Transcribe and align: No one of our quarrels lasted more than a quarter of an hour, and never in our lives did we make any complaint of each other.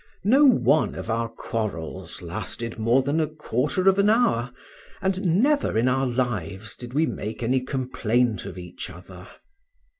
No 0.23 0.45
one 0.45 0.95
of 0.95 1.11
our 1.11 1.29
quarrels 1.29 2.23
lasted 2.23 2.79
more 2.79 3.03
than 3.03 3.19
a 3.19 3.27
quarter 3.27 3.87
of 3.87 3.99
an 3.99 4.09
hour, 4.09 4.49
and 4.99 5.43
never 5.43 5.77
in 5.77 5.87
our 5.87 6.07
lives 6.07 6.75
did 6.75 6.95
we 6.95 7.05
make 7.05 7.43
any 7.43 7.59
complaint 7.61 8.47
of 8.47 8.57
each 8.57 8.89
other. 8.89 9.27